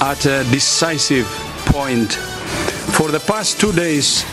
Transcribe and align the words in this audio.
at 0.00 0.24
a 0.26 0.44
decisive 0.50 1.26
point. 1.66 2.14
For 2.96 3.10
the 3.10 3.20
past 3.20 3.60
two 3.60 3.72
days, 3.72 4.24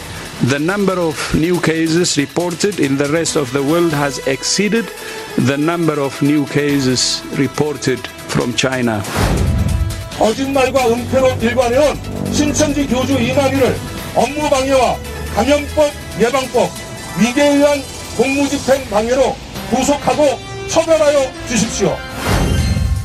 the 0.49 0.59
number 0.59 0.93
of 0.93 1.17
new 1.33 1.59
cases 1.61 2.17
reported 2.17 2.79
in 2.79 2.97
the 2.97 3.07
rest 3.09 3.35
of 3.35 3.51
the 3.53 3.63
world 3.63 3.91
has 3.91 4.19
exceeded 4.27 4.85
the 5.37 5.57
number 5.57 5.99
of 5.99 6.21
new 6.21 6.45
cases 6.45 7.21
reported 7.37 7.99
from 8.29 8.55
China. 8.55 9.03
거짓말과 10.17 10.87
은폐로 10.87 11.37
일관해온 11.41 12.33
신천지 12.33 12.87
교주 12.87 13.13
이만희를 13.13 13.77
업무 14.15 14.49
방해와 14.49 14.97
감염법 15.35 15.91
예방법 16.19 16.71
위계에 17.19 17.55
의한 17.55 17.83
공무집행 18.17 18.89
방해로 18.89 19.35
구속하고 19.69 20.39
처벌하여 20.67 21.31
주십시오. 21.47 21.95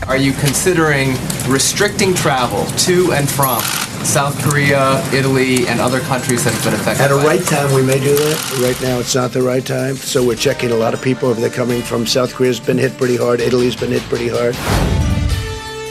Are 0.08 0.16
you 0.16 0.32
considering 0.32 1.14
restricting 1.48 2.12
travel 2.14 2.66
to 2.86 3.12
and 3.12 3.28
from 3.28 3.60
South 4.04 4.36
Korea, 4.42 5.00
Italy, 5.14 5.66
and 5.68 5.80
other 5.80 6.00
countries 6.00 6.42
that 6.44 6.52
have 6.52 6.64
been 6.64 6.74
affected? 6.74 7.04
At 7.04 7.12
a 7.12 7.16
by 7.16 7.24
right 7.24 7.40
it? 7.40 7.46
time, 7.46 7.72
we 7.72 7.82
may 7.82 8.00
do 8.00 8.14
that. 8.16 8.36
Right 8.60 8.80
now, 8.82 8.98
it's 8.98 9.14
not 9.14 9.32
the 9.32 9.42
right 9.42 9.64
time. 9.64 9.94
So 9.94 10.24
we're 10.26 10.34
checking 10.36 10.72
a 10.72 10.76
lot 10.76 10.92
of 10.92 11.00
people 11.00 11.30
if 11.30 11.38
they're 11.38 11.50
coming 11.50 11.82
from 11.82 12.04
South 12.06 12.34
Korea's 12.34 12.58
been 12.60 12.78
hit 12.78 12.98
pretty 12.98 13.16
hard. 13.16 13.40
Italy's 13.40 13.76
been 13.76 13.92
hit 13.92 14.02
pretty 14.08 14.28
hard. 14.28 14.56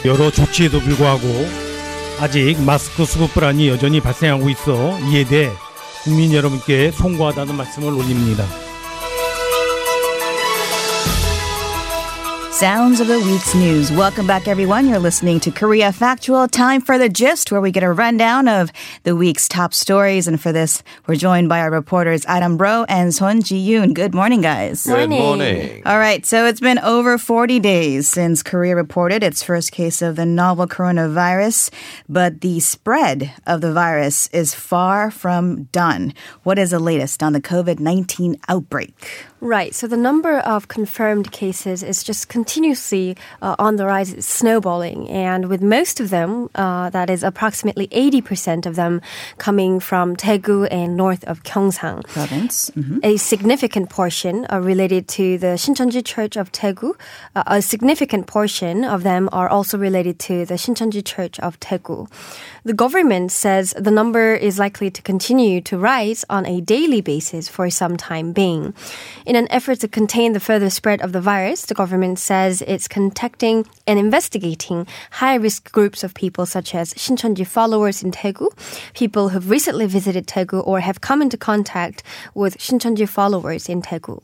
여러 0.04 0.30
조치에도 0.32 0.80
불구하고 0.82 1.28
아직 2.20 2.60
마스크 2.62 3.06
수급 3.06 3.34
불안이 3.34 3.70
여전히 3.70 4.02
발생하고 4.02 4.50
있어 4.50 5.00
이에 5.10 5.24
대해 5.24 5.52
국민 6.04 6.34
여러분께 6.34 6.92
송구하다는 6.92 7.56
말씀을 7.56 7.94
올립니다. 7.94 8.46
Sounds 12.57 13.01
of 13.01 13.09
the 13.09 13.21
week's 13.21 13.55
news. 13.55 13.93
Welcome 13.93 14.27
back, 14.27 14.49
everyone. 14.49 14.89
You're 14.89 14.99
listening 14.99 15.41
to 15.41 15.51
Korea 15.51 15.93
Factual. 15.93 16.49
Time 16.49 16.81
for 16.81 16.97
the 16.97 17.11
gist, 17.11 17.53
where 17.53 17.61
we 17.61 17.71
get 17.71 17.83
a 17.83 17.93
rundown 17.93 18.49
of 18.49 18.73
the 19.03 19.15
week's 19.15 19.47
top 19.47 19.75
stories. 19.75 20.27
And 20.27 20.41
for 20.41 20.53
this, 20.53 20.83
we're 21.07 21.17
joined 21.17 21.51
by 21.51 21.61
our 21.61 21.71
reporters 21.71 22.25
Adam 22.25 22.57
Bro 22.57 22.87
and 22.89 23.15
Son 23.15 23.43
Ji 23.43 23.63
Yoon. 23.69 23.93
Good 23.93 24.15
morning, 24.15 24.41
guys. 24.41 24.87
Good 24.87 25.11
morning. 25.11 25.83
All 25.85 25.99
right, 25.99 26.25
so 26.25 26.47
it's 26.47 26.61
been 26.61 26.79
over 26.79 27.19
40 27.19 27.61
days 27.61 28.09
since 28.09 28.43
Korea 28.43 28.75
reported 28.75 29.23
its 29.23 29.43
first 29.43 29.71
case 29.71 30.01
of 30.01 30.17
the 30.17 30.25
novel 30.25 30.67
coronavirus, 30.67 31.71
but 32.09 32.41
the 32.41 32.61
spread 32.61 33.35
of 33.47 33.61
the 33.61 33.75
virus 33.75 34.29
is 34.29 34.55
far 34.55 35.11
from 35.11 35.65
done. 35.65 36.15
What 36.43 36.59
is 36.59 36.71
the 36.71 36.79
latest 36.79 37.23
on 37.23 37.35
the 37.35 37.41
COVID 37.43 37.81
19 37.81 38.39
outbreak? 38.49 39.27
Right. 39.41 39.75
So 39.75 39.87
the 39.87 39.99
number 39.99 40.39
of 40.39 40.69
confirmed 40.69 41.31
cases 41.31 41.83
is 41.83 42.03
just 42.03 42.29
continuously 42.47 43.17
uh, 43.43 43.57
on 43.59 43.75
the 43.75 43.85
rise, 43.85 44.15
snowballing. 44.25 45.11
And 45.11 45.49
with 45.49 45.63
most 45.63 45.99
of 45.99 46.11
them, 46.11 46.49
uh, 46.55 46.91
that 46.91 47.11
is 47.11 47.25
approximately 47.25 47.89
80% 47.89 48.67
of 48.67 48.77
them 48.77 49.01
coming 49.39 49.81
from 49.81 50.15
Daegu 50.15 50.69
and 50.71 50.97
north 50.97 51.25
of 51.25 51.43
Gyeongsang. 51.43 52.07
Province. 52.07 52.71
Mhm. 52.77 53.01
A 53.03 53.17
significant 53.17 53.91
portion 53.91 54.47
are 54.47 54.63
related 54.63 55.09
to 55.19 55.39
the 55.39 55.59
Shincheonji 55.59 56.03
Church 56.05 56.37
of 56.37 56.53
Daegu. 56.53 56.95
Uh, 57.35 57.43
a 57.59 57.61
significant 57.61 58.29
portion 58.29 58.85
of 58.85 59.03
them 59.03 59.29
are 59.33 59.49
also 59.49 59.77
related 59.77 60.17
to 60.29 60.47
the 60.47 60.55
Shincheonji 60.55 61.03
Church 61.03 61.41
of 61.41 61.59
Daegu. 61.59 62.07
The 62.65 62.79
government 62.85 63.33
says 63.33 63.75
the 63.89 63.91
number 63.91 64.35
is 64.49 64.55
likely 64.59 64.91
to 64.97 65.03
continue 65.03 65.61
to 65.63 65.75
rise 65.79 66.25
on 66.31 66.47
a 66.47 66.61
daily 66.61 67.01
basis 67.01 67.49
for 67.49 67.67
some 67.71 67.97
time 67.97 68.31
being. 68.33 68.73
In 69.27 69.35
an 69.35 69.49
effort 69.51 69.81
to 69.83 69.89
contain 69.89 70.33
the 70.33 70.45
further 70.49 70.71
spread 70.71 71.03
of 71.03 71.11
the 71.11 71.21
virus, 71.33 71.67
the 71.67 71.75
government 71.83 72.19
says 72.19 72.36
it's 72.45 72.89
contacting 72.89 73.67
and 73.87 73.99
investigating 73.99 74.87
high 75.11 75.35
risk 75.35 75.73
groups 75.73 76.05
of 76.05 76.15
people 76.15 76.47
such 76.47 76.75
as 76.75 76.95
Shincheonji 76.95 77.47
followers 77.47 78.03
in 78.03 78.11
Daegu, 78.11 78.49
people 78.95 79.31
who've 79.31 79.49
recently 79.49 79.87
visited 79.87 80.27
Daegu 80.27 80.67
or 80.67 80.81
have 80.81 81.01
come 81.01 81.23
into 81.23 81.37
contact 81.37 82.03
with 82.35 82.59
Shincheonji 82.59 83.09
followers 83.09 83.69
in 83.69 83.83
Daegu. 83.83 84.23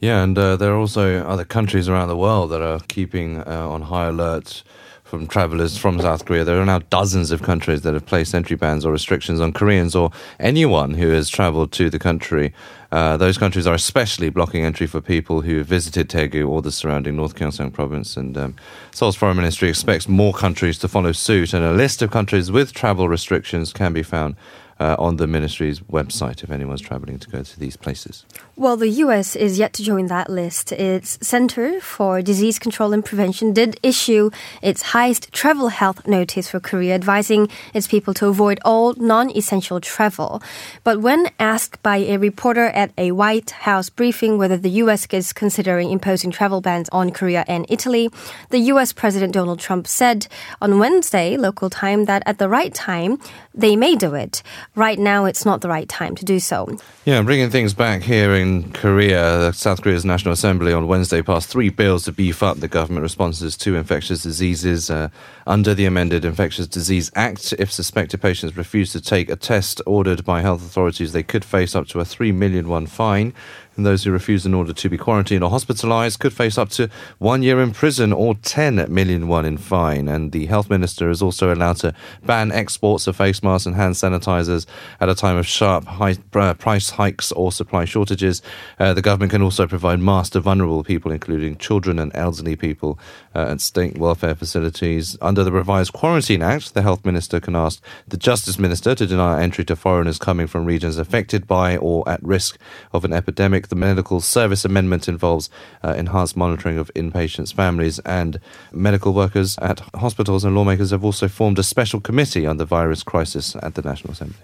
Yeah, 0.00 0.22
and 0.22 0.36
uh, 0.38 0.56
there 0.56 0.72
are 0.72 0.78
also 0.78 1.24
other 1.24 1.44
countries 1.44 1.88
around 1.88 2.08
the 2.08 2.16
world 2.16 2.50
that 2.50 2.60
are 2.60 2.80
keeping 2.88 3.38
uh, 3.38 3.68
on 3.68 3.82
high 3.82 4.08
alert 4.08 4.62
from 5.04 5.26
travelers 5.26 5.78
from 5.78 6.00
South 6.00 6.24
Korea. 6.24 6.44
There 6.44 6.60
are 6.60 6.66
now 6.66 6.80
dozens 6.90 7.30
of 7.30 7.42
countries 7.42 7.82
that 7.82 7.94
have 7.94 8.04
placed 8.04 8.34
entry 8.34 8.56
bans 8.56 8.84
or 8.84 8.90
restrictions 8.90 9.40
on 9.40 9.52
Koreans 9.52 9.94
or 9.94 10.10
anyone 10.40 10.94
who 10.94 11.10
has 11.10 11.28
traveled 11.28 11.72
to 11.72 11.88
the 11.88 11.98
country. 11.98 12.52
Uh, 12.94 13.16
those 13.16 13.36
countries 13.36 13.66
are 13.66 13.74
especially 13.74 14.30
blocking 14.30 14.64
entry 14.64 14.86
for 14.86 15.00
people 15.00 15.40
who 15.40 15.58
have 15.58 15.66
visited 15.66 16.08
Daegu 16.08 16.48
or 16.48 16.62
the 16.62 16.70
surrounding 16.70 17.16
North 17.16 17.34
Gyeongsang 17.34 17.72
province. 17.72 18.16
And 18.16 18.38
um, 18.38 18.54
Seoul's 18.92 19.16
foreign 19.16 19.36
ministry 19.36 19.68
expects 19.68 20.08
more 20.08 20.32
countries 20.32 20.78
to 20.78 20.86
follow 20.86 21.10
suit, 21.10 21.52
and 21.52 21.64
a 21.64 21.72
list 21.72 22.02
of 22.02 22.12
countries 22.12 22.52
with 22.52 22.72
travel 22.72 23.08
restrictions 23.08 23.72
can 23.72 23.92
be 23.92 24.04
found. 24.04 24.36
Uh, 24.80 24.96
on 24.98 25.16
the 25.16 25.26
ministry's 25.26 25.78
website, 25.80 26.42
if 26.42 26.50
anyone's 26.50 26.80
traveling 26.80 27.16
to 27.16 27.30
go 27.30 27.44
to 27.44 27.60
these 27.60 27.76
places. 27.76 28.26
Well, 28.56 28.76
the 28.76 28.88
U.S. 28.88 29.36
is 29.36 29.56
yet 29.58 29.72
to 29.74 29.84
join 29.84 30.06
that 30.06 30.28
list. 30.28 30.72
Its 30.72 31.16
Center 31.22 31.80
for 31.80 32.22
Disease 32.22 32.58
Control 32.58 32.92
and 32.92 33.04
Prevention 33.04 33.52
did 33.52 33.78
issue 33.82 34.30
its 34.62 34.82
highest 34.82 35.32
travel 35.32 35.68
health 35.68 36.06
notice 36.06 36.48
for 36.48 36.60
Korea, 36.60 36.94
advising 36.94 37.48
its 37.72 37.86
people 37.86 38.14
to 38.14 38.26
avoid 38.26 38.58
all 38.64 38.94
non 38.94 39.30
essential 39.36 39.80
travel. 39.80 40.42
But 40.82 41.00
when 41.00 41.30
asked 41.38 41.82
by 41.82 41.98
a 41.98 42.16
reporter 42.18 42.66
at 42.66 42.92
a 42.98 43.12
White 43.12 43.50
House 43.50 43.90
briefing 43.90 44.38
whether 44.38 44.56
the 44.56 44.70
U.S. 44.82 45.06
is 45.10 45.32
considering 45.32 45.90
imposing 45.90 46.30
travel 46.30 46.60
bans 46.60 46.88
on 46.90 47.10
Korea 47.10 47.44
and 47.46 47.66
Italy, 47.68 48.10
the 48.50 48.58
U.S. 48.74 48.92
President 48.92 49.32
Donald 49.32 49.60
Trump 49.60 49.86
said 49.86 50.26
on 50.60 50.78
Wednesday, 50.78 51.36
local 51.36 51.70
time, 51.70 52.06
that 52.06 52.22
at 52.26 52.38
the 52.38 52.48
right 52.48 52.74
time, 52.74 53.18
they 53.54 53.76
may 53.76 53.94
do 53.94 54.14
it. 54.14 54.42
Right 54.76 54.98
now, 54.98 55.24
it's 55.24 55.44
not 55.44 55.60
the 55.60 55.68
right 55.68 55.88
time 55.88 56.16
to 56.16 56.24
do 56.24 56.40
so. 56.40 56.68
Yeah, 57.04 57.22
bringing 57.22 57.48
things 57.48 57.74
back 57.74 58.02
here 58.02 58.34
in 58.34 58.72
Korea, 58.72 59.52
South 59.52 59.82
Korea's 59.82 60.04
National 60.04 60.32
Assembly 60.34 60.72
on 60.72 60.88
Wednesday 60.88 61.22
passed 61.22 61.48
three 61.48 61.68
bills 61.68 62.04
to 62.06 62.12
beef 62.12 62.42
up 62.42 62.58
the 62.58 62.66
government 62.66 63.04
responses 63.04 63.56
to 63.58 63.76
infectious 63.76 64.24
diseases. 64.24 64.90
Uh, 64.90 65.10
under 65.46 65.74
the 65.74 65.84
amended 65.84 66.24
Infectious 66.24 66.66
Disease 66.66 67.10
Act, 67.14 67.52
if 67.56 67.70
suspected 67.70 68.20
patients 68.20 68.56
refuse 68.56 68.90
to 68.92 69.00
take 69.00 69.30
a 69.30 69.36
test 69.36 69.80
ordered 69.86 70.24
by 70.24 70.40
health 70.40 70.64
authorities, 70.64 71.12
they 71.12 71.22
could 71.22 71.44
face 71.44 71.76
up 71.76 71.86
to 71.88 72.00
a 72.00 72.04
3 72.04 72.32
million 72.32 72.68
won 72.68 72.86
fine. 72.86 73.32
And 73.76 73.84
those 73.84 74.04
who 74.04 74.12
refuse 74.12 74.46
an 74.46 74.54
order 74.54 74.72
to 74.72 74.88
be 74.88 74.96
quarantined 74.96 75.42
or 75.42 75.50
hospitalized 75.50 76.20
could 76.20 76.32
face 76.32 76.58
up 76.58 76.68
to 76.70 76.88
one 77.18 77.42
year 77.42 77.60
in 77.60 77.72
prison 77.72 78.12
or 78.12 78.34
10 78.34 78.86
million 78.92 79.28
won 79.28 79.44
in 79.44 79.56
fine. 79.56 80.08
And 80.08 80.32
the 80.32 80.46
health 80.46 80.70
minister 80.70 81.10
is 81.10 81.22
also 81.22 81.52
allowed 81.52 81.78
to 81.78 81.94
ban 82.24 82.52
exports 82.52 83.06
of 83.06 83.16
face 83.16 83.42
masks 83.42 83.66
and 83.66 83.74
hand 83.74 83.94
sanitizers 83.94 84.66
at 85.00 85.08
a 85.08 85.14
time 85.14 85.36
of 85.36 85.46
sharp 85.46 85.84
high, 85.84 86.16
uh, 86.34 86.54
price 86.54 86.90
hikes 86.90 87.32
or 87.32 87.50
supply 87.50 87.84
shortages. 87.84 88.42
Uh, 88.78 88.94
the 88.94 89.02
government 89.02 89.32
can 89.32 89.42
also 89.42 89.66
provide 89.66 89.98
masks 90.00 90.30
to 90.30 90.40
vulnerable 90.40 90.84
people, 90.84 91.10
including 91.10 91.56
children 91.56 91.98
and 91.98 92.12
elderly 92.14 92.56
people, 92.56 92.98
uh, 93.34 93.50
at 93.50 93.60
state 93.60 93.98
welfare 93.98 94.34
facilities. 94.34 95.16
Under 95.20 95.42
the 95.42 95.52
revised 95.52 95.92
Quarantine 95.92 96.42
Act, 96.42 96.74
the 96.74 96.82
health 96.82 97.04
minister 97.04 97.40
can 97.40 97.56
ask 97.56 97.82
the 98.06 98.16
justice 98.16 98.58
minister 98.58 98.94
to 98.94 99.06
deny 99.06 99.42
entry 99.42 99.64
to 99.64 99.76
foreigners 99.76 100.18
coming 100.18 100.46
from 100.46 100.64
regions 100.64 100.98
affected 100.98 101.46
by 101.46 101.76
or 101.76 102.08
at 102.08 102.22
risk 102.22 102.58
of 102.92 103.04
an 103.04 103.12
epidemic. 103.12 103.63
The 103.68 103.76
medical 103.76 104.20
service 104.20 104.64
amendment 104.64 105.08
involves 105.08 105.50
uh, 105.82 105.94
enhanced 105.96 106.36
monitoring 106.36 106.78
of 106.78 106.92
inpatients' 106.94 107.54
families 107.54 107.98
and 108.00 108.40
medical 108.72 109.12
workers 109.12 109.58
at 109.58 109.80
hospitals, 109.94 110.44
and 110.44 110.54
lawmakers 110.54 110.90
have 110.90 111.04
also 111.04 111.28
formed 111.28 111.58
a 111.58 111.62
special 111.62 112.00
committee 112.00 112.46
on 112.46 112.56
the 112.56 112.64
virus 112.64 113.02
crisis 113.02 113.56
at 113.62 113.74
the 113.74 113.82
National 113.82 114.12
Assembly. 114.12 114.36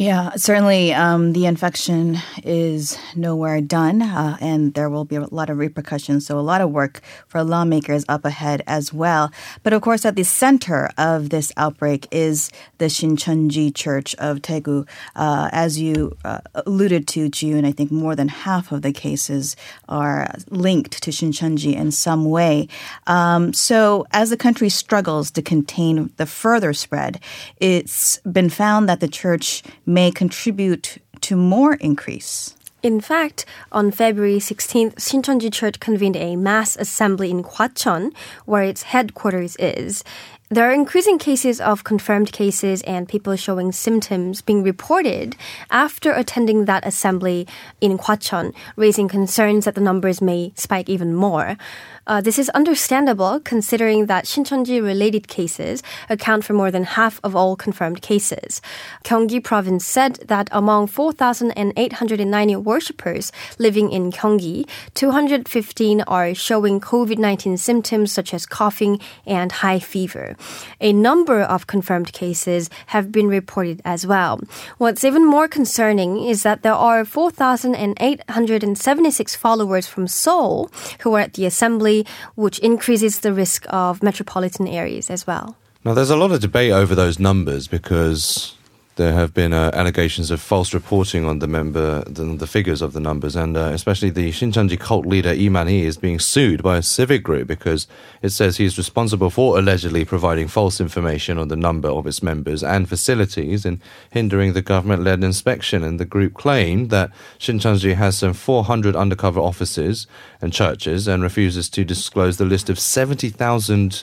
Yeah, 0.00 0.30
certainly 0.36 0.94
um, 0.94 1.32
the 1.32 1.46
infection 1.46 2.18
is 2.44 2.96
nowhere 3.16 3.60
done, 3.60 4.00
uh, 4.00 4.36
and 4.40 4.72
there 4.74 4.88
will 4.88 5.04
be 5.04 5.16
a 5.16 5.22
lot 5.22 5.50
of 5.50 5.58
repercussions. 5.58 6.24
So, 6.24 6.38
a 6.38 6.40
lot 6.40 6.60
of 6.60 6.70
work 6.70 7.00
for 7.26 7.42
lawmakers 7.42 8.04
up 8.08 8.24
ahead 8.24 8.62
as 8.68 8.92
well. 8.92 9.32
But 9.64 9.72
of 9.72 9.82
course, 9.82 10.04
at 10.04 10.14
the 10.14 10.22
center 10.22 10.88
of 10.96 11.30
this 11.30 11.50
outbreak 11.56 12.06
is 12.12 12.52
the 12.78 12.84
Shincheonji 12.84 13.74
Church 13.74 14.14
of 14.20 14.38
Daegu. 14.38 14.86
Uh, 15.16 15.48
as 15.50 15.80
you 15.80 16.16
uh, 16.24 16.42
alluded 16.54 17.08
to, 17.08 17.28
June, 17.28 17.64
I 17.64 17.72
think 17.72 17.90
more 17.90 18.14
than 18.14 18.28
half 18.28 18.70
of 18.70 18.82
the 18.82 18.92
cases 18.92 19.56
are 19.88 20.32
linked 20.48 21.02
to 21.02 21.10
Shincheonji 21.10 21.74
in 21.74 21.90
some 21.90 22.24
way. 22.24 22.68
Um, 23.08 23.52
so, 23.52 24.06
as 24.12 24.30
the 24.30 24.36
country 24.36 24.68
struggles 24.68 25.32
to 25.32 25.42
contain 25.42 26.12
the 26.18 26.26
further 26.26 26.72
spread, 26.72 27.18
it's 27.56 28.18
been 28.18 28.48
found 28.48 28.88
that 28.88 29.00
the 29.00 29.08
church 29.08 29.64
may 29.88 30.10
contribute 30.10 30.98
to 31.22 31.34
more 31.34 31.74
increase. 31.74 32.54
In 32.80 33.00
fact, 33.00 33.44
on 33.72 33.90
February 33.90 34.38
16th, 34.38 34.94
Shincheonji 34.96 35.52
Church 35.52 35.80
convened 35.80 36.14
a 36.14 36.36
mass 36.36 36.76
assembly 36.76 37.28
in 37.30 37.42
Gwacheon, 37.42 38.14
where 38.44 38.62
its 38.62 38.84
headquarters 38.84 39.56
is. 39.58 40.04
There 40.50 40.66
are 40.66 40.72
increasing 40.72 41.18
cases 41.18 41.60
of 41.60 41.84
confirmed 41.84 42.32
cases 42.32 42.80
and 42.84 43.06
people 43.06 43.36
showing 43.36 43.70
symptoms 43.70 44.40
being 44.40 44.62
reported 44.62 45.36
after 45.70 46.10
attending 46.10 46.64
that 46.64 46.86
assembly 46.86 47.46
in 47.82 47.98
Gwacheon, 47.98 48.54
raising 48.74 49.08
concerns 49.08 49.66
that 49.66 49.74
the 49.74 49.82
numbers 49.82 50.22
may 50.22 50.54
spike 50.56 50.88
even 50.88 51.14
more. 51.14 51.58
Uh, 52.06 52.22
this 52.22 52.38
is 52.38 52.48
understandable 52.50 53.38
considering 53.40 54.06
that 54.06 54.24
Shincheonji 54.24 54.82
related 54.82 55.28
cases 55.28 55.82
account 56.08 56.42
for 56.42 56.54
more 56.54 56.70
than 56.70 56.84
half 56.84 57.20
of 57.22 57.36
all 57.36 57.54
confirmed 57.54 58.00
cases. 58.00 58.62
Gyeonggi 59.04 59.44
province 59.44 59.84
said 59.84 60.14
that 60.28 60.48
among 60.50 60.86
4,890 60.86 62.56
worshippers 62.56 63.30
living 63.58 63.92
in 63.92 64.10
Gyeonggi, 64.10 64.66
215 64.94 66.00
are 66.02 66.34
showing 66.34 66.80
COVID-19 66.80 67.58
symptoms 67.58 68.10
such 68.10 68.32
as 68.32 68.46
coughing 68.46 68.98
and 69.26 69.52
high 69.52 69.78
fever. 69.78 70.37
A 70.80 70.92
number 70.92 71.40
of 71.40 71.66
confirmed 71.66 72.12
cases 72.12 72.70
have 72.86 73.10
been 73.12 73.28
reported 73.28 73.80
as 73.84 74.06
well. 74.06 74.40
What's 74.78 75.04
even 75.04 75.26
more 75.26 75.48
concerning 75.48 76.24
is 76.24 76.42
that 76.42 76.62
there 76.62 76.74
are 76.74 77.04
4,876 77.04 79.36
followers 79.36 79.86
from 79.86 80.08
Seoul 80.08 80.70
who 81.00 81.14
are 81.14 81.20
at 81.20 81.34
the 81.34 81.44
assembly 81.46 82.06
which 82.34 82.58
increases 82.58 83.20
the 83.20 83.32
risk 83.32 83.64
of 83.68 84.02
metropolitan 84.02 84.66
areas 84.66 85.10
as 85.10 85.26
well. 85.26 85.56
Now, 85.84 85.94
there's 85.94 86.10
a 86.10 86.16
lot 86.16 86.32
of 86.32 86.40
debate 86.40 86.72
over 86.72 86.94
those 86.94 87.18
numbers 87.18 87.68
because 87.68 88.54
there 88.98 89.14
have 89.14 89.32
been 89.32 89.52
uh, 89.52 89.70
allegations 89.74 90.30
of 90.30 90.40
false 90.40 90.74
reporting 90.74 91.24
on 91.24 91.38
the 91.38 91.46
member, 91.46 92.02
the, 92.02 92.24
the 92.24 92.48
figures 92.48 92.82
of 92.82 92.92
the 92.92 93.00
numbers, 93.00 93.36
and 93.36 93.56
uh, 93.56 93.70
especially 93.72 94.10
the 94.10 94.30
Shincheonji 94.30 94.78
cult 94.78 95.06
leader 95.06 95.34
Man-hee 95.50 95.86
is 95.86 95.96
being 95.96 96.18
sued 96.18 96.64
by 96.64 96.76
a 96.76 96.82
civic 96.82 97.22
group 97.22 97.46
because 97.46 97.86
it 98.22 98.30
says 98.30 98.56
he's 98.56 98.76
responsible 98.76 99.30
for 99.30 99.56
allegedly 99.56 100.04
providing 100.04 100.48
false 100.48 100.80
information 100.80 101.38
on 101.38 101.46
the 101.46 101.56
number 101.56 101.88
of 101.88 102.08
its 102.08 102.24
members 102.24 102.64
and 102.64 102.88
facilities 102.88 103.64
and 103.64 103.80
hindering 104.10 104.52
the 104.52 104.62
government-led 104.62 105.22
inspection. 105.22 105.84
And 105.84 106.00
the 106.00 106.04
group 106.04 106.34
claimed 106.34 106.90
that 106.90 107.10
Shincheonji 107.38 107.94
has 107.94 108.18
some 108.18 108.32
400 108.32 108.96
undercover 108.96 109.38
offices 109.38 110.08
and 110.42 110.52
churches 110.52 111.06
and 111.06 111.22
refuses 111.22 111.70
to 111.70 111.84
disclose 111.84 112.36
the 112.36 112.44
list 112.44 112.68
of 112.68 112.80
70,000 112.80 114.02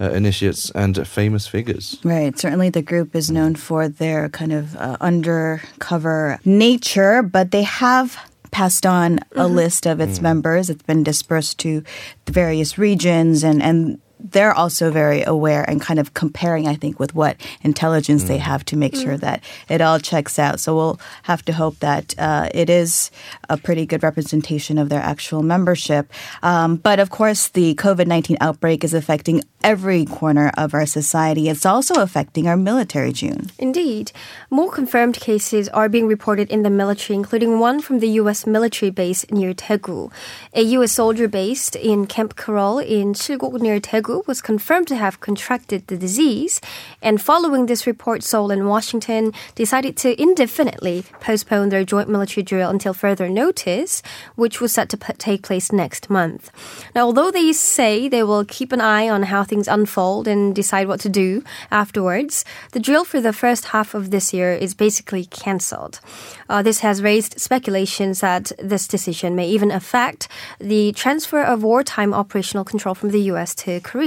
uh, 0.00 0.10
initiates 0.10 0.70
and 0.70 1.06
famous 1.06 1.46
figures. 1.46 1.98
Right. 2.04 2.38
Certainly, 2.38 2.70
the 2.70 2.82
group 2.82 3.14
is 3.14 3.30
known 3.30 3.54
for 3.54 3.88
their 3.88 4.28
kind 4.28 4.52
of 4.52 4.76
uh, 4.76 4.96
undercover 5.00 6.38
nature, 6.44 7.22
but 7.22 7.50
they 7.50 7.62
have 7.62 8.18
passed 8.50 8.86
on 8.86 9.18
a 9.34 9.48
list 9.48 9.84
of 9.84 10.00
its 10.00 10.20
members. 10.20 10.70
It's 10.70 10.82
been 10.82 11.02
dispersed 11.02 11.58
to 11.58 11.82
the 12.24 12.32
various 12.32 12.78
regions, 12.78 13.42
and 13.42 13.62
and 13.62 14.00
they're 14.24 14.54
also 14.54 14.90
very 14.90 15.22
aware 15.22 15.68
and 15.68 15.80
kind 15.80 16.00
of 16.00 16.14
comparing, 16.14 16.66
I 16.66 16.74
think, 16.74 16.98
with 16.98 17.14
what 17.14 17.36
intelligence 17.60 18.24
they 18.24 18.38
have 18.38 18.64
to 18.66 18.76
make 18.76 18.96
sure 18.96 19.18
that 19.18 19.44
it 19.68 19.82
all 19.82 19.98
checks 19.98 20.38
out. 20.38 20.60
So 20.60 20.74
we'll 20.74 21.00
have 21.24 21.44
to 21.44 21.52
hope 21.52 21.78
that 21.80 22.14
uh, 22.18 22.48
it 22.54 22.70
is 22.70 23.10
a 23.50 23.58
pretty 23.58 23.84
good 23.84 24.02
representation 24.02 24.78
of 24.78 24.88
their 24.88 25.00
actual 25.00 25.42
membership. 25.42 26.10
Um, 26.42 26.76
but 26.76 26.98
of 26.98 27.10
course, 27.10 27.48
the 27.48 27.74
COVID 27.74 28.06
19 28.06 28.38
outbreak 28.40 28.82
is 28.82 28.94
affecting 28.94 29.42
every 29.62 30.04
corner 30.04 30.52
of 30.56 30.74
our 30.74 30.86
society. 30.86 31.48
It's 31.48 31.66
also 31.66 32.00
affecting 32.00 32.46
our 32.46 32.56
military, 32.56 33.12
June. 33.12 33.50
Indeed. 33.58 34.12
More 34.50 34.70
confirmed 34.70 35.16
cases 35.16 35.68
are 35.70 35.88
being 35.88 36.06
reported 36.06 36.50
in 36.50 36.62
the 36.62 36.70
military, 36.70 37.16
including 37.16 37.58
one 37.58 37.80
from 37.80 37.98
the 37.98 38.08
U.S. 38.20 38.46
military 38.46 38.90
base 38.90 39.24
near 39.30 39.54
Daegu. 39.54 40.12
A 40.52 40.62
U.S. 40.76 40.92
soldier 40.92 41.28
based 41.28 41.74
in 41.76 42.06
Camp 42.06 42.36
Carroll 42.36 42.78
in 42.78 43.14
Chilgok 43.14 43.60
near 43.60 43.80
Was 44.26 44.40
confirmed 44.40 44.88
to 44.88 44.96
have 44.96 45.20
contracted 45.20 45.86
the 45.86 45.96
disease. 45.96 46.60
And 47.02 47.20
following 47.20 47.66
this 47.66 47.86
report, 47.86 48.22
Seoul 48.22 48.50
and 48.50 48.68
Washington 48.68 49.32
decided 49.54 49.96
to 49.98 50.20
indefinitely 50.20 51.04
postpone 51.20 51.70
their 51.70 51.84
joint 51.84 52.08
military 52.08 52.42
drill 52.42 52.70
until 52.70 52.94
further 52.94 53.28
notice, 53.28 54.02
which 54.36 54.60
was 54.60 54.72
set 54.72 54.88
to 54.90 54.96
p- 54.96 55.12
take 55.14 55.42
place 55.42 55.72
next 55.72 56.08
month. 56.08 56.50
Now, 56.94 57.06
although 57.06 57.30
they 57.30 57.52
say 57.52 58.08
they 58.08 58.22
will 58.22 58.44
keep 58.44 58.72
an 58.72 58.80
eye 58.80 59.08
on 59.08 59.24
how 59.24 59.42
things 59.44 59.68
unfold 59.68 60.28
and 60.28 60.54
decide 60.54 60.88
what 60.88 61.00
to 61.00 61.08
do 61.08 61.42
afterwards, 61.70 62.44
the 62.72 62.80
drill 62.80 63.04
for 63.04 63.20
the 63.20 63.32
first 63.32 63.66
half 63.66 63.94
of 63.94 64.10
this 64.10 64.32
year 64.32 64.52
is 64.52 64.74
basically 64.74 65.24
cancelled. 65.26 66.00
Uh, 66.48 66.62
this 66.62 66.80
has 66.80 67.02
raised 67.02 67.40
speculations 67.40 68.20
that 68.20 68.52
this 68.58 68.86
decision 68.86 69.34
may 69.34 69.48
even 69.48 69.70
affect 69.70 70.28
the 70.58 70.92
transfer 70.92 71.42
of 71.42 71.62
wartime 71.62 72.14
operational 72.14 72.64
control 72.64 72.94
from 72.94 73.10
the 73.10 73.22
U.S. 73.32 73.54
to 73.56 73.80
Korea. 73.80 74.03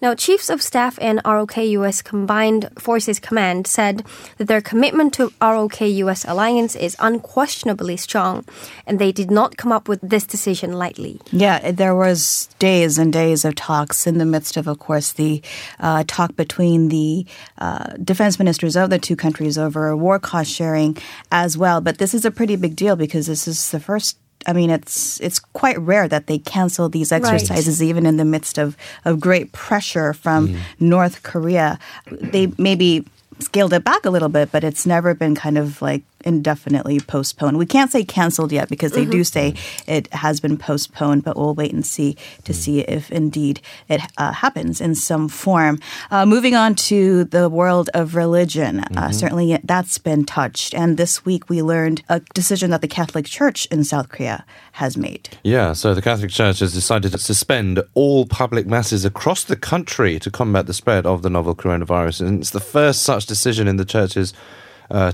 Now, 0.00 0.14
Chiefs 0.14 0.48
of 0.48 0.62
Staff 0.62 0.96
and 1.00 1.20
ROK 1.24 1.56
US 1.56 2.02
Combined 2.02 2.70
Forces 2.78 3.18
Command 3.18 3.66
said 3.66 4.04
that 4.36 4.46
their 4.46 4.60
commitment 4.60 5.12
to 5.14 5.32
ROK 5.40 5.80
US 5.80 6.24
alliance 6.24 6.76
is 6.76 6.96
unquestionably 7.00 7.96
strong, 7.96 8.44
and 8.86 9.00
they 9.00 9.10
did 9.10 9.28
not 9.30 9.56
come 9.56 9.72
up 9.72 9.88
with 9.88 10.00
this 10.00 10.24
decision 10.24 10.72
lightly. 10.72 11.20
Yeah, 11.32 11.72
there 11.72 11.96
was 11.96 12.48
days 12.60 12.96
and 12.96 13.12
days 13.12 13.44
of 13.44 13.56
talks 13.56 14.06
in 14.06 14.18
the 14.18 14.24
midst 14.24 14.56
of, 14.56 14.68
of 14.68 14.78
course, 14.78 15.12
the 15.12 15.42
uh, 15.80 16.04
talk 16.06 16.36
between 16.36 16.90
the 16.90 17.26
uh, 17.58 17.94
defense 18.02 18.38
ministers 18.38 18.76
of 18.76 18.90
the 18.90 19.00
two 19.00 19.16
countries 19.16 19.58
over 19.58 19.96
war 19.96 20.20
cost 20.20 20.52
sharing 20.52 20.96
as 21.32 21.58
well. 21.58 21.80
But 21.80 21.98
this 21.98 22.14
is 22.14 22.24
a 22.24 22.30
pretty 22.30 22.54
big 22.54 22.76
deal 22.76 22.94
because 22.94 23.26
this 23.26 23.48
is 23.48 23.70
the 23.72 23.80
first. 23.80 24.16
I 24.48 24.54
mean, 24.54 24.70
it's 24.70 25.20
it's 25.20 25.38
quite 25.38 25.78
rare 25.78 26.08
that 26.08 26.26
they 26.26 26.38
cancel 26.38 26.88
these 26.88 27.12
exercises, 27.12 27.82
even 27.82 28.06
in 28.06 28.16
the 28.16 28.24
midst 28.24 28.56
of, 28.56 28.78
of 29.04 29.20
great 29.20 29.52
pressure 29.52 30.14
from 30.14 30.48
mm-hmm. 30.48 30.88
North 30.88 31.22
Korea. 31.22 31.78
They 32.10 32.50
maybe 32.56 33.04
scaled 33.40 33.74
it 33.74 33.84
back 33.84 34.06
a 34.06 34.10
little 34.10 34.30
bit, 34.30 34.50
but 34.50 34.64
it's 34.64 34.86
never 34.86 35.12
been 35.12 35.34
kind 35.34 35.58
of 35.58 35.82
like 35.82 36.02
indefinitely 36.28 37.00
postponed. 37.00 37.56
We 37.56 37.66
can't 37.66 37.90
say 37.90 38.04
canceled 38.04 38.52
yet 38.52 38.68
because 38.68 38.92
they 38.92 39.06
do 39.06 39.24
say 39.24 39.54
it 39.86 40.12
has 40.12 40.40
been 40.40 40.58
postponed, 40.58 41.24
but 41.24 41.36
we'll 41.36 41.54
wait 41.54 41.72
and 41.72 41.84
see 41.84 42.16
to 42.44 42.52
see 42.52 42.80
if 42.80 43.10
indeed 43.10 43.60
it 43.88 44.02
uh, 44.18 44.32
happens 44.32 44.80
in 44.80 44.94
some 44.94 45.28
form. 45.28 45.80
Uh, 46.10 46.26
moving 46.26 46.54
on 46.54 46.74
to 46.74 47.24
the 47.24 47.48
world 47.48 47.88
of 47.94 48.14
religion, 48.14 48.80
uh, 48.96 49.10
certainly 49.10 49.58
that's 49.64 49.96
been 49.96 50.24
touched. 50.24 50.74
And 50.74 50.98
this 50.98 51.24
week 51.24 51.48
we 51.48 51.62
learned 51.62 52.02
a 52.10 52.20
decision 52.34 52.70
that 52.72 52.82
the 52.82 52.88
Catholic 52.88 53.24
Church 53.24 53.64
in 53.66 53.82
South 53.82 54.10
Korea 54.10 54.44
has 54.72 54.96
made. 54.98 55.38
Yeah, 55.42 55.72
so 55.72 55.94
the 55.94 56.02
Catholic 56.02 56.30
Church 56.30 56.58
has 56.58 56.74
decided 56.74 57.12
to 57.12 57.18
suspend 57.18 57.82
all 57.94 58.26
public 58.26 58.66
masses 58.66 59.06
across 59.06 59.44
the 59.44 59.56
country 59.56 60.18
to 60.18 60.30
combat 60.30 60.66
the 60.66 60.74
spread 60.74 61.06
of 61.06 61.22
the 61.22 61.30
novel 61.30 61.54
coronavirus. 61.54 62.20
And 62.20 62.40
it's 62.40 62.50
the 62.50 62.60
first 62.60 63.02
such 63.02 63.24
decision 63.24 63.66
in 63.66 63.78
the 63.78 63.86
church's 63.86 64.34
uh, 64.34 64.67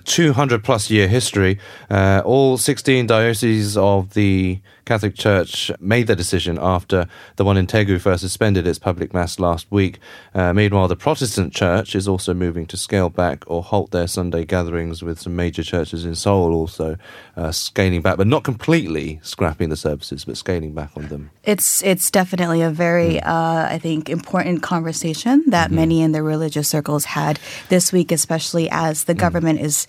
200 0.05 0.63
plus 0.63 0.91
year 0.91 1.09
history. 1.09 1.59
Uh, 1.91 2.23
all 2.25 2.57
16 2.59 3.07
dioceses 3.07 3.77
of 3.77 4.15
the 4.15 4.61
Catholic 4.85 5.15
Church 5.15 5.71
made 5.81 6.07
the 6.07 6.17
decision 6.17 6.59
after 6.61 7.07
the 7.37 7.45
one 7.45 7.57
in 7.57 7.67
Daegu 7.67 8.01
first 8.01 8.23
suspended 8.23 8.67
its 8.67 8.79
public 8.79 9.13
mass 9.15 9.39
last 9.39 9.67
week. 9.71 9.99
Uh, 10.35 10.53
meanwhile, 10.53 10.89
the 10.89 10.97
Protestant 10.97 11.53
Church 11.53 11.95
is 11.95 12.07
also 12.07 12.35
moving 12.35 12.67
to 12.67 12.77
scale 12.77 13.09
back 13.09 13.45
or 13.47 13.63
halt 13.63 13.91
their 13.91 14.07
Sunday 14.07 14.45
gatherings, 14.45 15.03
with 15.03 15.21
some 15.21 15.37
major 15.37 15.63
churches 15.63 16.05
in 16.05 16.15
Seoul 16.15 16.53
also 16.55 16.97
uh, 17.37 17.53
scaling 17.53 18.03
back, 18.03 18.17
but 18.17 18.27
not 18.27 18.45
completely 18.45 19.21
scrapping 19.23 19.69
the 19.69 19.77
services, 19.77 20.25
but 20.25 20.37
scaling 20.37 20.75
back 20.75 20.91
on 20.97 21.09
them. 21.09 21.31
It's 21.45 21.83
it's 21.83 22.11
definitely 22.11 22.63
a 22.63 22.71
very 22.71 23.21
uh, 23.21 23.67
I 23.71 23.79
think 23.79 24.09
important 24.09 24.63
conversation 24.63 25.45
that 25.49 25.71
many 25.71 26.01
in 26.01 26.13
the 26.13 26.23
religious 26.23 26.69
circles 26.69 27.05
had 27.05 27.39
this 27.69 27.93
week, 27.93 28.13
especially 28.13 28.69
as 28.71 29.05
the 29.05 29.15
government 29.15 29.61
is 29.61 29.87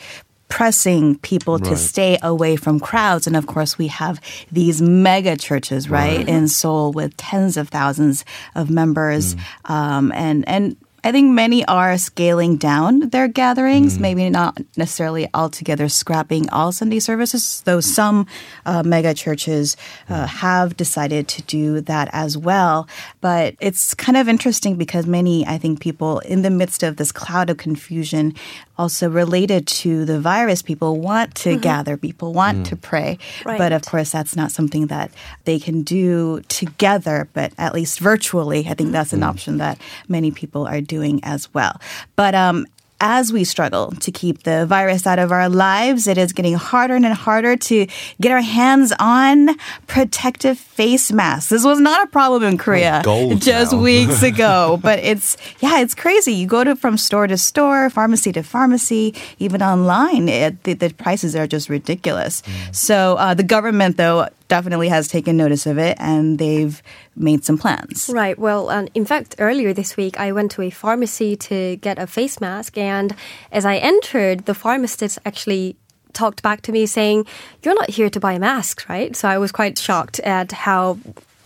pressing 0.48 1.18
people 1.20 1.60
to 1.60 1.76
stay 1.76 2.18
away 2.22 2.56
from 2.56 2.80
crowds. 2.80 3.28
And 3.28 3.36
of 3.36 3.48
course 3.48 3.78
we 3.78 3.88
have 3.88 4.22
these 4.52 4.82
mega 4.82 5.36
churches 5.36 5.90
right, 5.90 6.28
in 6.28 6.48
seoul 6.48 6.92
with 6.92 7.18
tens 7.18 7.58
of 7.58 7.70
thousands 7.70 8.24
of 8.54 8.70
members 8.70 9.36
um, 9.66 10.12
and 10.14 10.48
and 10.48 10.78
I 11.06 11.12
think 11.12 11.32
many 11.32 11.64
are 11.66 12.00
scaling 12.00 12.58
down 12.58 13.10
their 13.10 13.28
gatherings, 13.28 13.96
mm. 13.96 14.02
maybe 14.02 14.28
not 14.28 14.60
necessarily 14.76 15.30
altogether 15.36 15.88
scrapping 15.88 16.50
all 16.50 16.72
Sunday 16.72 17.00
services, 17.00 17.62
though 17.66 17.80
some 17.80 18.26
uh, 18.66 18.82
mega 18.82 19.14
churches 19.14 19.78
uh, 20.10 20.24
mm. 20.24 20.28
have 20.28 20.76
decided 20.76 21.28
to 21.28 21.44
do 21.44 21.80
that 21.82 22.10
as 22.12 22.40
well. 22.40 22.90
But 23.22 23.54
it's 23.60 23.94
kind 23.94 24.18
of 24.18 24.28
interesting 24.28 24.78
because 24.78 25.06
many, 25.06 25.46
I 25.46 25.60
think, 25.60 25.80
people 25.80 26.22
in 26.22 26.42
the 26.42 26.50
midst 26.50 26.82
of 26.82 26.98
this 26.98 27.12
cloud 27.12 27.52
of 27.52 27.58
confusion, 27.58 28.34
also 28.78 29.08
related 29.08 29.68
to 29.68 30.06
the 30.06 30.20
virus, 30.20 30.64
people 30.64 31.00
want 31.00 31.36
to 31.36 31.52
mm-hmm. 31.52 31.62
gather, 31.62 31.98
people 31.98 32.34
want 32.34 32.66
to 32.66 32.76
mm. 32.76 32.82
pray. 32.82 33.20
But 33.44 33.72
of 33.72 33.86
course, 33.86 34.12
that's 34.12 34.36
not 34.36 34.52
something 34.52 34.88
that 34.88 35.12
they 35.44 35.60
can 35.60 35.84
do 35.84 36.42
together, 36.50 37.30
but 37.34 37.54
at 37.60 37.76
least 37.76 38.00
virtually. 38.00 38.68
I 38.68 38.74
think 38.74 38.92
that's 38.92 39.14
an 39.14 39.22
option 39.22 39.58
that 39.60 39.80
many 40.10 40.32
people 40.32 40.68
are 40.68 40.82
doing 40.82 40.95
as 41.24 41.54
well. 41.54 41.80
But 42.16 42.36
um, 42.36 42.66
as 43.02 43.34
we 43.34 43.44
struggle 43.44 43.92
to 43.92 44.12
keep 44.12 44.44
the 44.44 44.66
virus 44.66 45.06
out 45.06 45.20
of 45.20 45.32
our 45.32 45.50
lives, 45.50 46.08
it 46.08 46.18
is 46.18 46.32
getting 46.32 46.56
harder 46.56 46.96
and 46.96 47.06
harder 47.06 47.58
to 47.58 47.88
get 48.22 48.32
our 48.32 48.42
hands 48.42 48.94
on 49.00 49.50
protective 49.88 50.58
face 50.58 51.12
masks. 51.12 51.50
This 51.50 51.66
was 51.66 51.80
not 51.80 52.08
a 52.08 52.10
problem 52.10 52.44
in 52.44 52.58
Korea 52.58 53.02
gold 53.04 53.42
just 53.42 53.74
now. 53.74 53.82
weeks 53.82 54.24
ago, 54.32 54.80
but 54.82 55.00
it's 55.00 55.36
yeah, 55.60 55.82
it's 55.82 55.94
crazy. 55.94 56.34
You 56.34 56.48
go 56.48 56.64
to 56.64 56.76
from 56.76 56.98
store 56.98 57.28
to 57.28 57.38
store, 57.38 57.90
pharmacy 57.90 58.32
to 58.34 58.44
pharmacy, 58.44 59.14
even 59.40 59.62
online, 59.62 60.30
it, 60.30 60.64
the, 60.64 60.74
the 60.74 60.94
prices 60.94 61.36
are 61.36 61.48
just 61.48 61.70
ridiculous. 61.70 62.44
So 62.72 63.18
uh, 63.18 63.34
the 63.34 63.44
government, 63.44 63.98
though, 63.98 64.30
definitely 64.48 64.90
has 64.90 65.08
taken 65.08 65.38
notice 65.38 65.66
of 65.66 65.78
it, 65.78 65.98
and 66.00 66.38
they've 66.38 66.82
made 67.16 67.44
some 67.44 67.58
plans. 67.58 68.10
Right. 68.14 68.38
Well, 68.38 68.70
um, 68.70 68.88
in 68.94 69.06
fact, 69.06 69.36
earlier 69.40 69.74
this 69.74 69.98
week, 69.98 70.20
I 70.20 70.32
went 70.32 70.52
to 70.52 70.62
a 70.62 70.70
pharmacy 70.70 71.36
to 71.38 71.78
get 71.78 71.98
a 72.00 72.08
face 72.08 72.40
mask, 72.40 72.78
and 72.78 73.16
as 73.52 73.66
I 73.66 73.78
entered, 73.78 74.46
the 74.46 74.54
pharmacist 74.54 75.20
actually 75.26 75.76
talked 76.14 76.42
back 76.42 76.62
to 76.62 76.72
me 76.72 76.86
saying, 76.86 77.26
"You're 77.64 77.76
not 77.76 77.90
here 77.90 78.10
to 78.10 78.20
buy 78.20 78.38
masks, 78.38 78.88
right?" 78.88 79.16
So 79.16 79.28
I 79.28 79.38
was 79.38 79.52
quite 79.52 79.78
shocked 79.78 80.20
at 80.22 80.52
how 80.52 80.98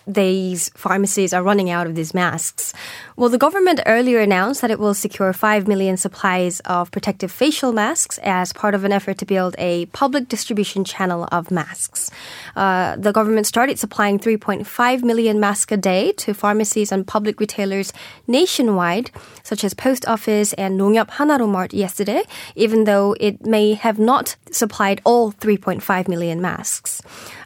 these 0.09 0.69
pharmacies 0.69 1.33
are 1.33 1.43
running 1.43 1.69
out 1.69 1.85
of 1.87 1.95
these 1.95 2.13
masks. 2.13 2.73
Well, 3.19 3.27
the 3.27 3.37
government 3.37 3.81
earlier 3.85 4.21
announced 4.21 4.61
that 4.61 4.71
it 4.71 4.79
will 4.79 4.93
secure 4.93 5.33
5 5.33 5.67
million 5.67 5.97
supplies 5.97 6.61
of 6.61 6.89
protective 6.89 7.33
facial 7.33 7.73
masks 7.73 8.17
as 8.23 8.53
part 8.53 8.73
of 8.73 8.85
an 8.85 8.93
effort 8.93 9.17
to 9.17 9.25
build 9.25 9.57
a 9.57 9.87
public 9.87 10.29
distribution 10.29 10.85
channel 10.85 11.27
of 11.29 11.51
masks. 11.51 12.09
Uh, 12.55 12.95
the 12.95 13.11
government 13.11 13.45
started 13.45 13.77
supplying 13.77 14.19
3.5 14.19 15.03
million 15.03 15.37
masks 15.37 15.73
a 15.73 15.75
day 15.75 16.13
to 16.13 16.33
pharmacies 16.33 16.93
and 16.93 17.05
public 17.05 17.41
retailers 17.41 17.91
nationwide, 18.25 19.11
such 19.43 19.65
as 19.65 19.73
Post 19.73 20.07
Office 20.07 20.53
and 20.53 20.79
Nonghyup 20.79 21.09
Hanaro 21.09 21.45
Mart 21.45 21.73
yesterday, 21.73 22.23
even 22.55 22.85
though 22.85 23.17
it 23.19 23.45
may 23.45 23.73
have 23.73 23.99
not 23.99 24.37
supplied 24.49 25.01
all 25.03 25.33
3.5 25.33 26.07
million 26.07 26.39
masks. 26.41 27.01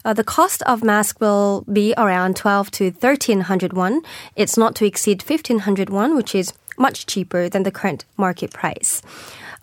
Uh, 0.05 0.13
the 0.13 0.23
cost 0.23 0.61
of 0.63 0.83
mask 0.83 1.19
will 1.19 1.65
be 1.71 1.95
around 1.97 2.35
12 2.35 2.69
to 2.69 2.83
1300 2.91 3.73
won. 3.73 4.03
It's 4.35 4.55
not 4.55 4.75
to 4.75 4.85
exceed 4.85 5.23
1500 5.23 5.62
won, 5.89 6.15
which 6.15 6.35
is 6.35 6.53
much 6.77 7.05
cheaper 7.05 7.49
than 7.49 7.63
the 7.63 7.71
current 7.71 8.05
market 8.17 8.51
price. 8.51 9.01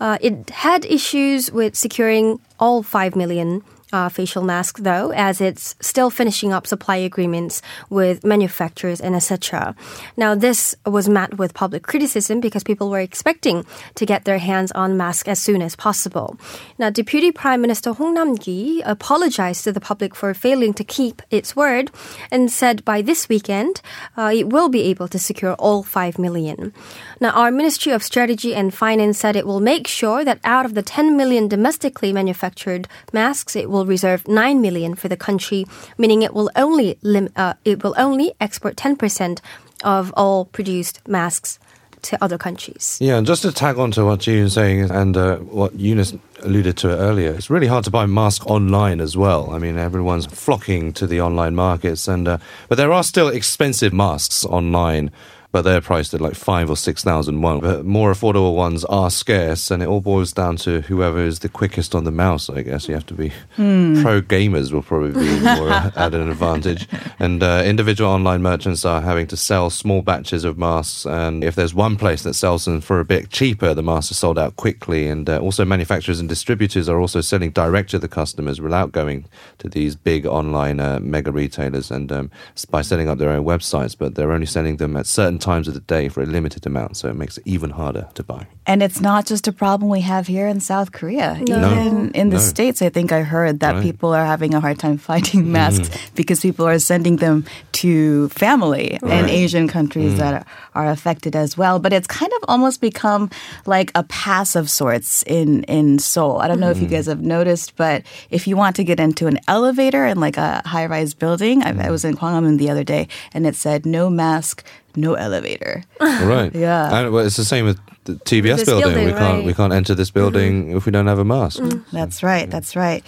Uh, 0.01 0.17
it 0.21 0.51
had 0.51 0.85
issues 0.87 1.53
with 1.53 1.77
securing 1.77 2.41
all 2.59 2.83
5 2.83 3.17
million 3.17 3.63
uh, 3.93 4.09
facial 4.09 4.43
mask 4.43 4.79
though, 4.79 5.11
as 5.11 5.41
it's 5.41 5.75
still 5.81 6.11
finishing 6.11 6.53
up 6.53 6.67
supply 6.67 6.97
agreements 6.97 7.63
with 7.89 8.25
manufacturers 8.25 9.01
and 9.01 9.15
etc. 9.15 9.75
Now, 10.17 10.35
this 10.35 10.75
was 10.87 11.09
met 11.09 11.39
with 11.39 11.55
public 11.55 11.83
criticism 11.83 12.41
because 12.41 12.65
people 12.65 12.91
were 12.91 13.01
expecting 13.01 13.67
to 13.95 14.07
get 14.07 14.25
their 14.25 14.39
hands 14.39 14.73
on 14.73 14.97
masks 14.97 15.29
as 15.29 15.39
soon 15.39 15.63
as 15.63 15.77
possible. 15.77 16.37
Now, 16.79 16.91
Deputy 16.91 17.33
Prime 17.33 17.61
Minister 17.61 17.93
Hong 17.93 18.15
Nam-ki 18.15 18.83
apologized 18.85 19.65
to 19.65 19.73
the 19.73 19.81
public 19.81 20.15
for 20.15 20.35
failing 20.35 20.75
to 20.75 20.85
keep 20.85 21.23
its 21.31 21.57
word 21.57 21.91
and 22.31 22.51
said 22.51 22.85
by 22.85 23.03
this 23.03 23.29
weekend 23.29 23.81
uh, 24.17 24.33
it 24.35 24.49
will 24.49 24.69
be 24.69 24.83
able 24.83 25.09
to 25.09 25.19
secure 25.19 25.55
all 25.55 25.83
5 25.83 26.19
million. 26.19 26.73
Now, 27.21 27.31
our 27.31 27.51
Ministry 27.51 27.93
of 27.93 28.03
Strategy 28.03 28.55
and 28.55 28.73
Finance 28.73 29.19
said 29.19 29.37
it 29.37 29.47
will 29.47 29.61
make 29.61 29.87
sure 29.87 30.25
that 30.25 30.41
out 30.45 30.65
of 30.65 30.75
the 30.75 30.83
10 30.83 31.17
million 31.17 31.49
domestically 31.49 32.13
manufactured 32.13 32.89
masks, 33.13 33.57
it 33.57 33.71
will 33.71 33.80
reserve 33.87 34.27
9 34.29 34.61
million 34.61 34.95
for 34.95 35.09
the 35.09 35.17
country, 35.17 35.67
meaning 35.99 36.23
it 36.23 36.35
will 36.35 36.51
only 36.57 36.99
lim- 37.03 37.33
uh, 37.37 37.55
it 37.65 37.83
will 37.83 37.95
only 37.97 38.33
export 38.41 38.77
10% 38.77 39.41
of 39.85 40.13
all 40.17 40.45
produced 40.47 41.01
masks 41.09 41.59
to 42.03 42.23
other 42.23 42.39
countries. 42.39 42.99
Yeah, 43.01 43.17
and 43.19 43.27
just 43.27 43.43
to 43.43 43.53
tag 43.53 43.79
on 43.79 43.91
to 43.93 44.05
what 44.05 44.21
Jiyoon's 44.21 44.55
saying 44.55 44.91
and 44.91 45.17
uh, 45.17 45.37
what 45.37 45.75
Eunice 45.75 46.15
alluded 46.43 46.77
to 46.79 46.89
earlier, 46.89 47.33
it's 47.33 47.51
really 47.51 47.67
hard 47.67 47.85
to 47.85 47.91
buy 47.91 48.07
masks 48.07 48.45
online 48.47 49.01
as 49.01 49.17
well. 49.17 49.51
I 49.51 49.59
mean, 49.59 49.79
everyone's 49.79 50.27
flocking 50.27 50.93
to 50.95 51.07
the 51.07 51.21
online 51.21 51.55
markets, 51.55 52.09
and 52.09 52.27
uh, 52.27 52.39
but 52.69 52.77
there 52.77 52.93
are 52.93 53.05
still 53.05 53.29
expensive 53.29 53.93
masks 53.93 54.45
online. 54.45 55.11
But 55.53 55.63
they're 55.63 55.81
priced 55.81 56.15
at 56.15 56.21
like 56.21 56.35
five 56.35 56.71
or 56.71 56.77
six 56.77 57.03
thousand 57.03 57.43
won. 57.43 57.61
But 57.61 57.85
more 57.85 58.13
affordable 58.13 58.55
ones 58.55 58.85
are 58.85 59.11
scarce, 59.11 59.71
and 59.71 59.83
it 59.83 59.89
all 59.89 60.01
boils 60.01 60.33
down 60.33 60.57
to 60.59 60.83
whoever 60.83 61.21
is 61.21 61.41
the 61.41 61.49
quickest 61.49 61.95
on 61.95 62.05
the 62.05 62.13
mouse. 62.13 62.49
I 62.49 62.63
guess 62.63 62.87
you 62.89 62.95
have 62.95 63.07
to 63.07 63.15
be 63.15 63.31
pro 63.57 64.23
gamers 64.23 64.73
will 64.73 64.83
probably 64.83 65.13
be 65.13 65.41
more 65.41 65.71
at 65.97 66.15
an 66.15 66.31
advantage. 66.31 66.87
And 67.19 67.43
uh, 67.43 67.63
individual 67.65 68.11
online 68.11 68.43
merchants 68.43 68.85
are 68.85 69.01
having 69.01 69.27
to 69.29 69.37
sell 69.37 69.71
small 69.71 70.03
batches 70.03 70.45
of 70.45 70.57
masks, 70.57 71.05
and 71.05 71.43
if 71.43 71.57
there's 71.57 71.75
one 71.75 71.97
place 71.97 72.23
that 72.23 72.35
sells 72.35 72.65
them 72.65 72.81
for 72.81 73.01
a 73.01 73.05
bit 73.05 73.31
cheaper, 73.31 73.75
the 73.75 73.83
masks 73.83 74.13
are 74.13 74.15
sold 74.15 74.39
out 74.39 74.57
quickly. 74.57 75.09
And 75.09 75.29
uh, 75.29 75.41
also, 75.41 75.65
manufacturers 75.65 76.21
and 76.21 76.29
distributors 76.29 76.89
are 76.89 77.01
also 77.01 77.21
selling 77.21 77.51
direct 77.51 77.91
to 77.91 77.99
the 77.99 78.09
customers 78.09 78.61
without 78.61 78.93
going 78.93 79.27
to 79.59 79.69
these 79.69 79.97
big 79.97 80.27
online 80.27 80.79
uh, 80.79 81.01
mega 81.01 81.33
retailers 81.33 81.91
and 81.91 82.13
um, 82.13 82.31
by 82.71 82.83
setting 82.83 83.09
up 83.09 83.19
their 83.19 83.31
own 83.31 83.45
websites. 83.45 83.97
But 83.99 84.15
they're 84.15 84.33
only 84.33 84.47
selling 84.47 84.77
them 84.77 84.97
at 84.97 85.07
certain 85.07 85.40
times 85.41 85.69
of 85.69 85.75
the 85.75 85.81
day 85.81 86.09
for 86.09 86.23
a 86.23 86.27
limited 86.27 86.67
amount, 86.67 86.97
so 86.97 87.09
it 87.09 87.17
makes 87.17 87.39
it 87.39 87.45
even 87.47 87.71
harder 87.71 88.09
to 88.15 88.23
buy. 88.23 88.47
And 88.67 88.83
it's 88.83 89.01
not 89.01 89.27
just 89.27 89.49
a 89.49 89.53
problem 89.53 89.91
we 89.91 90.01
have 90.03 90.27
here 90.27 90.47
in 90.47 90.61
South 90.61 90.93
Korea. 90.93 91.41
No. 91.49 91.57
Even 91.73 92.11
in 92.13 92.29
the 92.31 92.37
No. 92.37 92.43
States, 92.43 92.83
I 92.83 92.89
think 92.89 93.11
I 93.11 93.23
heard 93.23 93.61
that 93.61 93.75
Right. 93.75 93.83
people 93.83 94.15
are 94.15 94.25
having 94.25 94.55
a 94.55 94.61
hard 94.61 94.79
time 94.79 94.99
finding 95.11 95.45
mm. 95.45 95.49
masks 95.59 95.91
because 96.15 96.41
people 96.41 96.67
are 96.67 96.79
sending 96.79 97.17
them 97.17 97.45
to 97.83 98.29
family 98.31 98.99
in 99.03 99.09
Right. 99.09 99.25
Mm. 99.25 99.29
Asian 99.29 99.67
countries 99.69 100.19
that 100.19 100.47
are 100.75 100.89
affected 100.89 101.35
as 101.35 101.57
well. 101.59 101.79
But 101.79 101.93
it's 101.93 102.07
kind 102.07 102.31
of 102.39 102.45
almost 102.49 102.81
become 102.81 103.31
like 103.67 103.91
a 103.95 104.05
pass 104.05 104.55
of 104.55 104.71
sorts 104.71 105.25
in, 105.27 105.65
in 105.65 105.99
Seoul. 105.99 106.39
I 106.39 106.47
don't 106.47 106.61
know 106.61 106.71
if 106.71 106.79
you 106.79 106.87
mm. 106.87 106.95
guys 106.95 107.07
have 107.07 107.23
noticed, 107.23 107.75
but 107.77 108.03
if 108.31 108.47
you 108.47 108.57
want 108.57 108.77
to 108.77 108.85
get 108.85 109.01
into 109.01 109.27
an 109.27 109.39
elevator 109.49 110.07
in 110.07 110.21
like 110.21 110.37
a 110.37 110.63
high 110.65 110.87
rise 110.87 111.15
building, 111.15 111.63
I, 111.63 111.87
I 111.87 111.91
was 111.91 112.05
in 112.05 112.17
Gwanghwamun 112.17 112.59
the 112.59 112.71
other 112.71 112.85
day 112.85 113.09
and 113.33 113.47
it 113.47 113.57
said 113.57 113.87
no 113.87 114.11
mask, 114.11 114.63
no 114.97 115.15
elevator. 115.15 115.83
right. 116.01 116.55
Yeah. 116.61 117.07
And 117.07 117.15
it's 117.17 117.37
the 117.37 117.45
same 117.45 117.65
with 117.65 117.79
the 118.05 118.15
TBS 118.15 118.57
This 118.57 118.65
building. 118.65 118.95
building, 118.95 119.05
We 119.07 119.13
can't 119.13 119.37
right. 119.37 119.45
we 119.45 119.55
can't 119.55 119.73
enter 119.73 119.95
this 119.95 120.11
building 120.11 120.67
mm-hmm. 120.69 120.77
if 120.77 120.87
we 120.87 120.93
don't 120.93 121.07
have 121.07 121.19
a 121.19 121.25
mask. 121.25 121.61
Mm. 121.61 121.85
That's 121.93 122.23
right. 122.23 122.51
That's 122.51 122.75
right. 122.75 123.05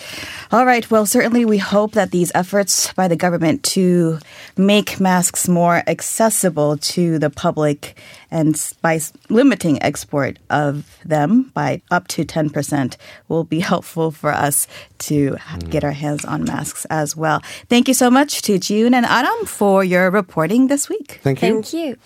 All 0.51 0.67
right. 0.67 0.89
Well, 0.91 1.07
certainly 1.07 1.45
we 1.45 1.59
hope 1.59 1.93
that 1.93 2.11
these 2.11 2.31
efforts 2.35 2.93
by 2.93 3.09
the 3.09 3.17
government 3.17 3.63
to 3.75 4.19
make 4.57 5.01
masks 5.01 5.49
more 5.49 5.83
accessible 5.87 6.77
to 6.77 7.19
the 7.19 7.31
public 7.31 7.97
and 8.31 8.55
by 8.83 9.01
limiting 9.29 9.83
export 9.83 10.39
of 10.51 10.99
them 11.05 11.51
by 11.55 11.81
up 11.91 12.09
to 12.09 12.25
10% 12.25 12.97
will 13.29 13.45
be 13.45 13.61
helpful 13.73 14.11
for 14.11 14.31
us 14.31 14.67
to 14.99 15.37
h- 15.55 15.71
get 15.71 15.85
our 15.85 15.93
hands 15.93 16.25
on 16.25 16.45
masks 16.45 16.85
as 16.91 17.17
well. 17.17 17.41
Thank 17.69 17.89
you 17.89 17.95
so 17.95 18.11
much 18.11 18.43
to 18.43 18.59
June 18.59 18.95
and 18.95 19.07
Adam 19.07 19.47
for 19.47 19.83
your 19.85 20.11
reporting 20.11 20.69
this 20.69 20.89
week. 20.89 21.21
Thank 21.23 21.43
you. 21.43 21.63
Thank 21.63 21.73
you. 21.73 21.97